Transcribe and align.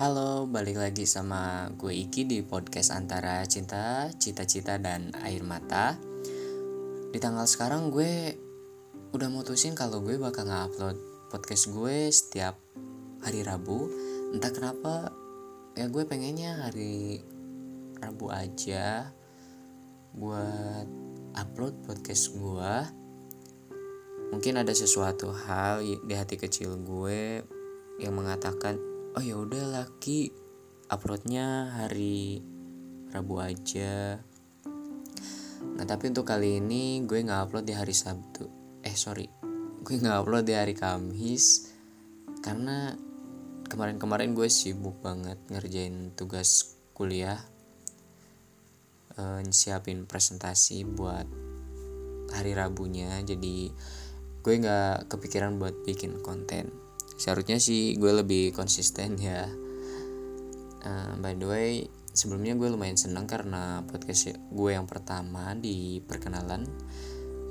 Halo, 0.00 0.48
balik 0.48 0.80
lagi 0.80 1.04
sama 1.04 1.68
gue 1.76 1.92
Iki 1.92 2.24
di 2.24 2.40
podcast 2.40 2.88
antara 2.96 3.44
cinta, 3.44 4.08
cita-cita, 4.16 4.80
dan 4.80 5.12
air 5.20 5.44
mata. 5.44 5.92
Di 7.12 7.20
tanggal 7.20 7.44
sekarang 7.44 7.92
gue 7.92 8.32
udah 9.12 9.28
mutusin 9.28 9.76
kalau 9.76 10.00
gue 10.00 10.16
bakal 10.16 10.48
nge-upload 10.48 10.96
podcast 11.28 11.68
gue 11.68 12.08
setiap 12.08 12.56
hari 13.20 13.44
Rabu. 13.44 13.92
Entah 14.32 14.48
kenapa, 14.48 15.12
ya 15.76 15.84
gue 15.92 16.08
pengennya 16.08 16.64
hari 16.64 17.20
Rabu 18.00 18.32
aja 18.32 19.12
buat 20.16 20.88
upload 21.36 21.76
podcast 21.84 22.32
gue. 22.32 22.72
Mungkin 24.32 24.64
ada 24.64 24.72
sesuatu 24.72 25.28
hal 25.28 25.84
di 25.84 26.14
hati 26.16 26.40
kecil 26.40 26.80
gue 26.88 27.44
yang 28.00 28.16
mengatakan 28.16 28.89
oh 29.18 29.22
ya 29.22 29.34
udah 29.34 29.82
laki 29.82 30.30
uploadnya 30.86 31.74
hari 31.74 32.42
Rabu 33.10 33.42
aja. 33.42 34.22
Nah 35.60 35.84
tapi 35.84 36.14
untuk 36.14 36.30
kali 36.30 36.62
ini 36.62 37.02
gue 37.02 37.18
nggak 37.18 37.50
upload 37.50 37.66
di 37.66 37.74
hari 37.74 37.90
Sabtu. 37.90 38.46
Eh 38.86 38.94
sorry. 38.94 39.26
Gue 39.82 39.98
nggak 39.98 40.22
upload 40.22 40.46
di 40.46 40.54
hari 40.54 40.78
Kamis 40.78 41.74
karena 42.38 42.94
kemarin-kemarin 43.66 44.30
gue 44.30 44.46
sibuk 44.46 45.02
banget 45.02 45.42
ngerjain 45.50 46.14
tugas 46.14 46.78
kuliah 46.94 47.42
uh, 49.18 49.42
siapin 49.50 50.06
presentasi 50.06 50.86
buat 50.86 51.26
hari 52.30 52.54
Rabunya. 52.54 53.18
Jadi 53.26 53.74
gue 54.38 54.54
nggak 54.54 55.10
kepikiran 55.10 55.58
buat 55.58 55.82
bikin 55.82 56.22
konten 56.22 56.89
seharusnya 57.20 57.60
sih 57.60 58.00
gue 58.00 58.12
lebih 58.16 58.56
konsisten 58.56 59.20
ya. 59.20 59.44
Uh, 60.80 61.12
by 61.20 61.36
the 61.36 61.44
way 61.44 61.84
sebelumnya 62.16 62.56
gue 62.56 62.72
lumayan 62.72 62.96
seneng 62.96 63.28
karena 63.28 63.84
podcast 63.84 64.32
gue 64.32 64.70
yang 64.72 64.88
pertama 64.88 65.52
di 65.52 66.00
perkenalan. 66.00 66.64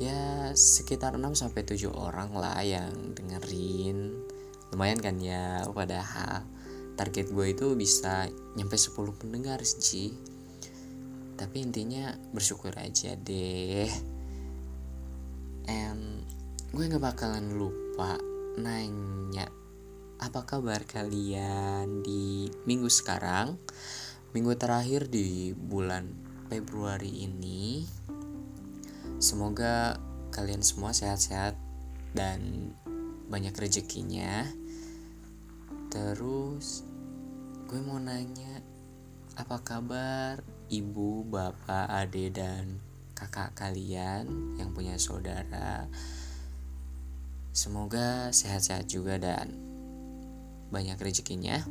Ya 0.00 0.54
sekitar 0.54 1.20
6 1.20 1.36
sampai 1.36 1.68
7 1.68 1.92
orang 1.92 2.32
lah 2.32 2.56
yang 2.64 3.12
dengerin. 3.12 4.16
Lumayan 4.72 5.00
kan 5.04 5.20
ya 5.20 5.68
padahal 5.68 6.48
target 6.96 7.28
gue 7.28 7.46
itu 7.52 7.76
bisa 7.76 8.24
nyampe 8.56 8.80
10 8.80 8.96
pendengar 9.20 9.60
sih. 9.68 10.16
Tapi 11.36 11.56
intinya 11.60 12.16
bersyukur 12.32 12.72
aja 12.72 13.14
deh. 13.14 13.90
And 15.68 16.24
gue 16.72 16.84
gak 16.88 17.04
bakalan 17.04 17.52
lupa 17.58 18.16
nanya 18.58 19.57
apa 20.18 20.42
kabar 20.42 20.82
kalian 20.82 22.02
di 22.02 22.50
minggu 22.66 22.90
sekarang? 22.90 23.54
Minggu 24.34 24.58
terakhir 24.58 25.06
di 25.06 25.54
bulan 25.54 26.10
Februari 26.50 27.22
ini. 27.22 27.86
Semoga 29.22 29.94
kalian 30.34 30.66
semua 30.66 30.90
sehat-sehat 30.90 31.54
dan 32.18 32.74
banyak 33.30 33.54
rezekinya. 33.54 34.42
Terus 35.86 36.82
gue 37.70 37.78
mau 37.78 38.02
nanya 38.02 38.58
apa 39.38 39.62
kabar 39.62 40.42
ibu 40.66 41.22
bapak 41.30 41.86
ade 41.94 42.34
dan 42.34 42.82
kakak 43.14 43.54
kalian 43.54 44.58
yang 44.58 44.74
punya 44.74 44.98
saudara? 44.98 45.86
Semoga 47.54 48.34
sehat-sehat 48.34 48.90
juga 48.90 49.14
dan 49.22 49.77
banyak 50.68 51.00
rezekinya. 51.00 51.64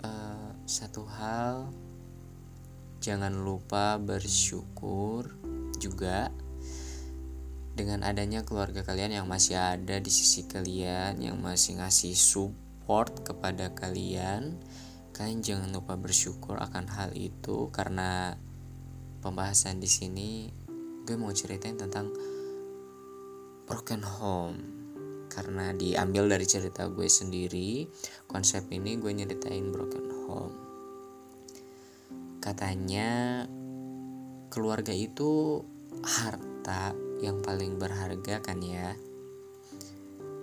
Uh, 0.00 0.52
satu 0.64 1.04
hal 1.04 1.68
jangan 3.00 3.32
lupa 3.32 3.96
bersyukur 3.96 5.28
juga 5.80 6.28
dengan 7.72 8.04
adanya 8.04 8.44
keluarga 8.44 8.84
kalian 8.84 9.24
yang 9.24 9.26
masih 9.28 9.56
ada 9.56 9.96
di 9.96 10.12
sisi 10.12 10.44
kalian 10.44 11.16
yang 11.16 11.40
masih 11.40 11.80
ngasih 11.80 12.12
support 12.12 13.24
kepada 13.24 13.72
kalian. 13.72 14.60
Kalian 15.16 15.40
jangan 15.44 15.68
lupa 15.72 16.00
bersyukur 16.00 16.56
akan 16.56 16.88
hal 16.92 17.12
itu 17.12 17.68
karena 17.72 18.36
pembahasan 19.20 19.80
di 19.80 19.88
sini 19.88 20.48
gue 21.04 21.16
mau 21.16 21.32
ceritain 21.32 21.76
tentang 21.76 22.08
broken 23.68 24.00
home 24.00 24.79
karena 25.40 25.72
diambil 25.72 26.36
dari 26.36 26.44
cerita 26.44 26.84
gue 26.92 27.08
sendiri 27.08 27.88
konsep 28.28 28.68
ini 28.68 29.00
gue 29.00 29.08
nyeritain 29.08 29.72
broken 29.72 30.06
home. 30.28 30.56
Katanya 32.44 33.48
keluarga 34.52 34.92
itu 34.92 35.64
harta 36.04 36.92
yang 37.24 37.40
paling 37.40 37.80
berharga 37.80 38.44
kan 38.44 38.60
ya? 38.60 38.92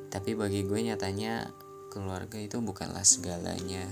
Tapi 0.10 0.34
bagi 0.34 0.66
gue 0.66 0.90
nyatanya 0.90 1.46
keluarga 1.94 2.42
itu 2.42 2.58
bukanlah 2.58 3.06
segalanya. 3.06 3.86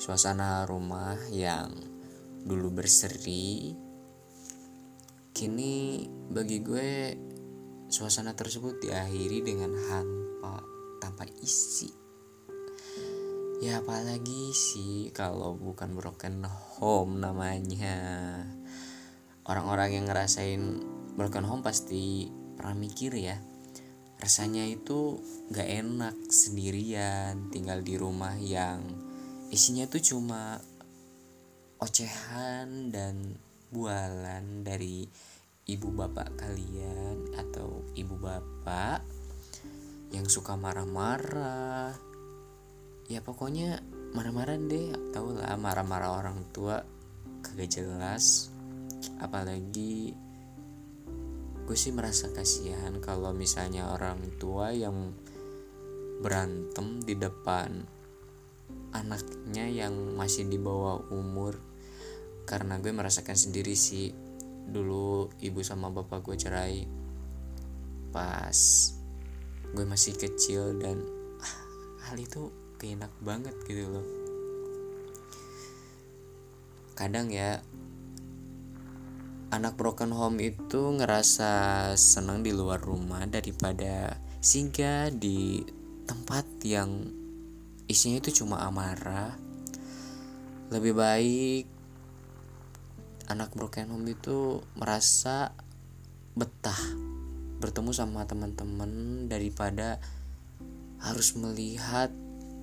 Suasana 0.00 0.64
rumah 0.64 1.20
yang 1.28 1.68
dulu 2.48 2.80
berseri 2.80 3.76
kini 5.36 6.08
bagi 6.32 6.64
gue 6.64 6.92
Suasana 7.90 8.38
tersebut 8.38 8.78
diakhiri 8.78 9.42
dengan 9.42 9.74
hampa 9.74 10.62
tanpa 11.02 11.26
isi. 11.42 11.90
Ya 13.58 13.82
apalagi 13.82 14.54
sih 14.54 15.10
kalau 15.10 15.58
bukan 15.58 15.98
broken 15.98 16.46
home 16.46 17.18
namanya. 17.18 17.98
Orang-orang 19.42 19.98
yang 19.98 20.06
ngerasain 20.06 20.62
broken 21.18 21.42
home 21.42 21.66
pasti 21.66 22.30
pernah 22.54 22.78
mikir 22.78 23.10
ya. 23.18 23.42
Rasanya 24.22 24.70
itu 24.70 25.18
gak 25.50 25.66
enak 25.66 26.14
sendirian 26.30 27.50
tinggal 27.50 27.82
di 27.82 27.98
rumah 27.98 28.38
yang 28.38 28.86
isinya 29.50 29.90
tuh 29.90 29.98
cuma 29.98 30.62
ocehan 31.82 32.94
dan 32.94 33.34
bualan 33.74 34.62
dari 34.62 35.10
ibu 35.70 35.94
bapak 35.94 36.34
kalian 36.34 37.30
atau 37.38 37.86
ibu 37.94 38.18
bapak 38.18 39.06
yang 40.10 40.26
suka 40.26 40.58
marah-marah. 40.58 41.94
Ya 43.06 43.22
pokoknya 43.22 43.78
marah-marah 44.10 44.58
deh 44.58 44.90
tau 45.14 45.30
lah 45.30 45.54
marah-marah 45.54 46.18
orang 46.18 46.42
tua 46.50 46.82
kagak 47.46 47.70
jelas. 47.70 48.50
Apalagi 49.22 50.10
gue 51.70 51.76
sih 51.78 51.94
merasa 51.94 52.26
kasihan 52.34 52.98
kalau 52.98 53.30
misalnya 53.30 53.94
orang 53.94 54.18
tua 54.42 54.74
yang 54.74 55.14
berantem 56.18 56.98
di 57.06 57.14
depan 57.14 57.86
anaknya 58.90 59.70
yang 59.70 59.94
masih 60.18 60.50
di 60.50 60.58
bawah 60.58 61.06
umur. 61.14 61.62
Karena 62.42 62.82
gue 62.82 62.90
merasakan 62.90 63.38
sendiri 63.38 63.78
sih 63.78 64.29
dulu 64.68 65.32
ibu 65.40 65.60
sama 65.64 65.88
bapak 65.88 66.26
gue 66.26 66.36
cerai 66.36 66.84
pas 68.10 68.58
gue 69.70 69.84
masih 69.86 70.18
kecil 70.18 70.76
dan 70.82 70.98
ah, 71.38 71.56
hal 72.10 72.18
itu 72.18 72.50
keenak 72.80 73.12
banget 73.22 73.54
gitu 73.68 73.86
loh. 73.86 74.06
Kadang 76.98 77.30
ya 77.30 77.62
anak 79.50 79.78
broken 79.78 80.10
home 80.10 80.38
itu 80.42 80.94
ngerasa 80.98 81.50
senang 81.94 82.42
di 82.42 82.50
luar 82.54 82.82
rumah 82.82 83.26
daripada 83.26 84.18
singgah 84.42 85.10
di 85.10 85.62
tempat 86.06 86.46
yang 86.66 87.06
isinya 87.86 88.18
itu 88.18 88.42
cuma 88.42 88.62
amarah. 88.66 89.38
Lebih 90.70 90.94
baik 90.94 91.64
anak 93.30 93.54
broken 93.54 93.94
home 93.94 94.10
itu 94.10 94.58
merasa 94.74 95.54
betah 96.34 96.82
bertemu 97.62 97.94
sama 97.94 98.26
teman-teman 98.26 99.24
daripada 99.30 100.02
harus 100.98 101.38
melihat 101.38 102.10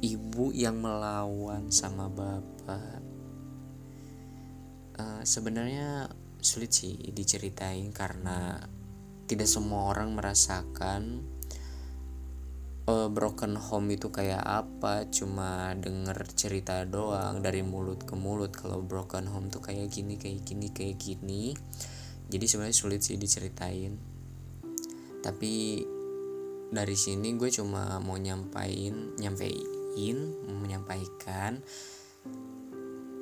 ibu 0.03 0.51
yang 0.51 0.77
melawan 0.83 1.71
sama 1.71 2.11
bapak. 2.11 2.99
Uh, 4.97 5.21
sebenarnya 5.23 6.09
sulit 6.41 6.73
sih 6.73 6.97
diceritain 7.13 7.89
karena 7.95 8.59
tidak 9.29 9.47
semua 9.47 9.93
orang 9.93 10.13
merasakan 10.17 11.21
uh, 12.87 13.11
broken 13.11 13.59
home 13.59 13.93
itu 13.93 14.09
kayak 14.09 14.41
apa? 14.41 15.05
Cuma 15.11 15.75
denger 15.75 16.17
cerita 16.33 16.87
doang 16.87 17.43
dari 17.43 17.61
mulut 17.61 18.07
ke 18.07 18.15
mulut. 18.15 18.55
Kalau 18.55 18.81
broken 18.81 19.27
home 19.27 19.51
tuh 19.51 19.61
kayak 19.61 19.91
gini 19.91 20.15
kayak 20.15 20.47
gini 20.47 20.71
kayak 20.71 20.97
gini. 20.97 21.53
Jadi 22.27 22.45
sebenarnya 22.47 22.75
sulit 22.75 23.03
sih 23.03 23.19
diceritain. 23.19 23.93
Tapi 25.21 25.83
dari 26.67 26.95
sini 26.99 27.35
gue 27.39 27.47
cuma 27.47 27.95
mau 28.03 28.19
nyampain 28.19 29.15
nyampein 29.15 30.19
menyampaikan 30.51 31.63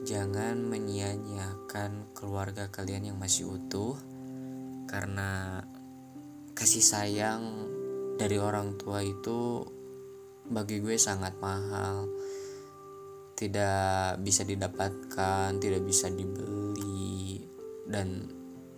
jangan 0.01 0.65
menyia-nyiakan 0.65 2.13
keluarga 2.17 2.73
kalian 2.73 3.13
yang 3.13 3.17
masih 3.21 3.53
utuh 3.53 3.97
karena 4.89 5.61
kasih 6.57 6.81
sayang 6.81 7.69
dari 8.15 8.39
orang 8.39 8.79
tua 8.79 9.03
itu 9.03 9.59
bagi 10.47 10.79
gue 10.79 10.95
sangat 10.95 11.35
mahal. 11.43 12.07
Tidak 13.35 14.23
bisa 14.23 14.47
didapatkan 14.47 15.59
tidak 15.59 15.83
bisa 15.83 16.07
dibeli 16.07 17.43
dan 17.83 18.23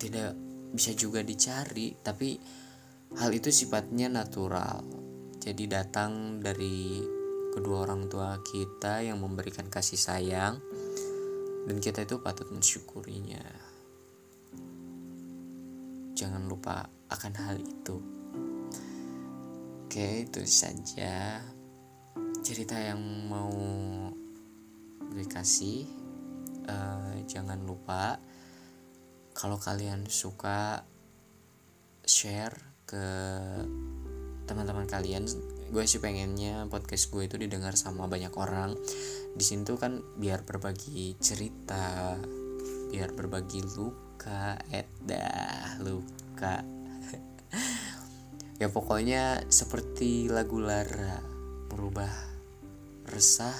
tidak 0.01 0.34
bisa 0.74 0.98
juga 0.98 1.22
dicari. 1.22 1.94
Tapi 1.94 2.34
hal 3.22 3.30
itu 3.30 3.54
sifatnya 3.54 4.10
natural. 4.10 4.81
Jadi 5.38 5.63
datang 5.69 6.42
dari 6.42 7.00
kedua 7.54 7.86
orang 7.86 8.10
tua 8.10 8.42
kita 8.42 9.06
yang 9.06 9.22
memberikan 9.22 9.69
kasih 9.69 9.98
sayang 9.98 10.57
dan 11.69 11.78
kita 11.78 12.04
itu 12.04 12.18
patut 12.19 12.50
mensyukurinya. 12.50 13.45
Jangan 16.18 16.50
lupa 16.50 16.89
akan 17.13 17.34
hal 17.38 17.62
itu 17.62 18.18
oke 19.88 20.28
itu 20.28 20.44
saja 20.44 21.39
cerita 22.44 22.75
yang 22.75 23.00
mau 23.31 23.56
gue 25.00 25.24
kasih 25.31 25.88
uh, 26.68 27.16
jangan 27.24 27.56
lupa 27.63 28.19
kalau 29.31 29.56
kalian 29.56 30.04
suka 30.12 30.84
share 32.04 32.84
ke 32.84 33.07
teman-teman 34.44 34.92
kalian. 34.92 35.24
Gue 35.72 35.88
sih 35.88 36.04
pengennya 36.04 36.68
podcast 36.68 37.07
gue 37.07 37.24
itu 37.24 37.39
didengar 37.39 37.80
sama 37.80 38.12
banyak 38.12 38.36
orang. 38.36 38.75
Di 39.39 39.44
sini 39.48 39.63
tuh 39.63 39.80
kan 39.80 40.04
biar 40.19 40.44
berbagi 40.44 41.16
cerita 41.24 42.12
biar 42.92 43.16
berbagi 43.16 43.63
luka 43.75 44.60
edah 44.68 45.80
luka 45.80 46.76
ya 48.57 48.68
pokoknya 48.74 49.45
seperti 49.50 50.30
lagu 50.30 50.57
Lara 50.57 51.21
merubah 51.69 52.09
resah 53.07 53.54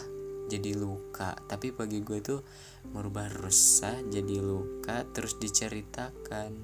jadi 0.48 0.74
luka. 0.74 1.36
Tapi 1.46 1.76
bagi 1.76 2.02
gue 2.02 2.20
tuh 2.24 2.40
merubah 2.96 3.28
resah 3.30 4.00
jadi 4.08 4.40
luka 4.40 5.04
terus 5.12 5.36
diceritakan. 5.38 6.56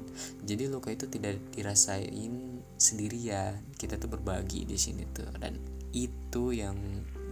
Jadi 0.41 0.71
luka 0.71 0.89
itu 0.89 1.05
tidak 1.11 1.37
dirasain 1.51 2.63
sendirian. 2.79 3.59
Kita 3.75 3.99
tuh 3.99 4.09
berbagi 4.09 4.63
di 4.63 4.79
sini 4.79 5.03
tuh 5.11 5.29
dan 5.37 5.59
itu 5.91 6.55
yang 6.55 6.75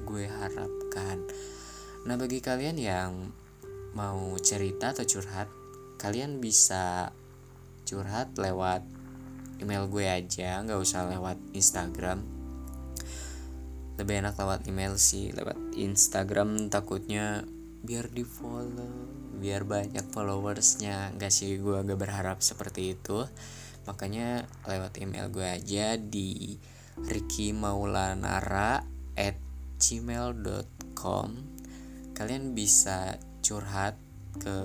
gue 0.03 0.27
harapkan. 0.27 1.23
Nah 2.05 2.15
bagi 2.19 2.43
kalian 2.43 2.77
yang 2.77 3.11
mau 3.95 4.35
cerita 4.39 4.95
atau 4.95 5.03
curhat 5.03 5.47
kalian 5.99 6.39
bisa 6.39 7.11
curhat 7.83 8.33
lewat 8.39 8.81
email 9.61 9.85
gue 9.87 10.05
aja 10.09 10.59
nggak 10.65 10.79
usah 10.81 11.07
lewat 11.07 11.37
Instagram. 11.53 12.25
Lebih 14.01 14.25
enak 14.25 14.35
lewat 14.35 14.65
email 14.65 14.97
sih 14.97 15.29
lewat 15.31 15.77
Instagram 15.77 16.73
takutnya 16.73 17.45
biar 17.81 18.09
di 18.09 18.25
follow 18.25 19.21
biar 19.37 19.65
banyak 19.65 20.05
followersnya. 20.09 21.13
Nggak 21.17 21.33
sih 21.33 21.57
gue 21.57 21.81
gak 21.81 21.97
berharap 21.97 22.41
seperti 22.45 22.97
itu. 22.97 23.25
Makanya 23.89 24.45
lewat 24.69 25.01
email 25.01 25.29
gue 25.33 25.45
aja 25.45 25.97
di 25.97 26.57
Ricky 27.01 27.53
Maulanara 27.55 28.85
at 29.17 29.37
gmail.com 29.81 31.29
kalian 32.13 32.53
bisa 32.53 33.17
curhat 33.41 33.97
ke 34.37 34.55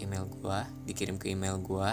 email 0.00 0.24
gue 0.24 0.60
dikirim 0.88 1.20
ke 1.20 1.28
email 1.28 1.60
gue 1.60 1.90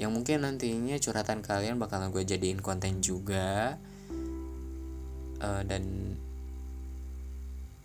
yang 0.00 0.16
mungkin 0.16 0.48
nantinya 0.48 0.96
curhatan 0.96 1.44
kalian 1.44 1.76
bakalan 1.76 2.08
gue 2.08 2.24
jadiin 2.24 2.64
konten 2.64 3.04
juga. 3.04 3.76
Uh, 5.40 5.60
dan 5.68 6.16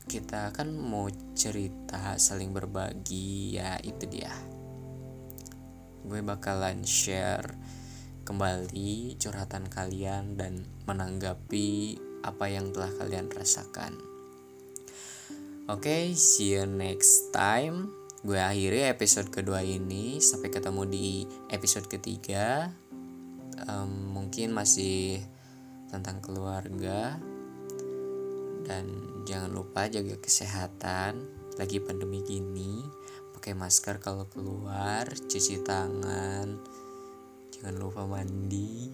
kita 0.08 0.56
kan 0.56 0.72
mau 0.72 1.12
cerita 1.36 2.16
saling 2.16 2.56
berbagi 2.56 3.60
ya 3.60 3.76
itu 3.84 4.08
dia. 4.08 4.32
Gue 6.08 6.24
bakalan 6.24 6.88
share 6.88 7.52
kembali 8.24 9.20
curhatan 9.20 9.68
kalian 9.68 10.40
dan 10.40 10.64
menanggapi 10.88 12.00
apa 12.24 12.48
yang 12.48 12.72
telah 12.72 12.96
kalian 12.96 13.28
rasakan. 13.28 13.92
Oke 15.68 15.84
okay, 15.84 16.04
see 16.16 16.56
you 16.56 16.64
next 16.64 17.36
time 17.36 18.05
gue 18.25 18.42
akhiri 18.42 18.89
episode 18.89 19.30
kedua 19.30 19.62
ini. 19.62 20.18
Sampai 20.18 20.50
ketemu 20.50 20.81
di 20.89 21.10
episode 21.54 21.86
ketiga. 21.86 22.74
Um, 23.69 24.18
mungkin 24.18 24.50
masih 24.50 25.22
tentang 25.94 26.25
keluarga. 26.25 27.22
Dan 28.66 28.86
jangan 29.30 29.54
lupa 29.54 29.86
jaga 29.86 30.18
kesehatan. 30.18 31.22
Lagi 31.62 31.77
pandemi 31.77 32.25
gini 32.25 32.81
pakai 33.45 33.54
masker 33.54 34.01
kalau 34.01 34.25
keluar 34.25 35.06
cuci 35.06 35.62
tangan. 35.62 36.57
Jangan 37.54 37.75
lupa 37.77 38.10
mandi. 38.10 38.89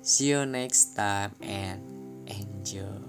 See 0.00 0.32
you 0.32 0.48
next 0.48 0.96
time 0.96 1.36
and 1.44 1.84
enjoy 2.32 3.07